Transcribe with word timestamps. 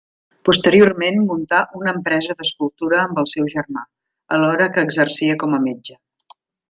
Posteriorment 0.47 1.19
muntà 1.25 1.59
una 1.79 1.93
empresa 1.97 2.35
d'escultura 2.39 3.01
amb 3.03 3.21
el 3.25 3.29
seu 3.35 3.51
germà, 3.53 3.85
alhora 4.39 4.71
que 4.77 4.87
exercia 4.89 5.37
com 5.45 5.55
a 5.59 5.61
metge. 5.69 6.01